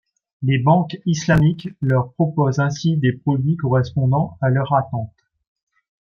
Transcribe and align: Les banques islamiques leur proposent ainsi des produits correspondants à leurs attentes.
Les 0.41 0.57
banques 0.57 0.97
islamiques 1.05 1.69
leur 1.79 2.11
proposent 2.13 2.57
ainsi 2.59 2.97
des 2.97 3.13
produits 3.13 3.55
correspondants 3.55 4.35
à 4.41 4.49
leurs 4.49 4.73
attentes. 4.73 5.13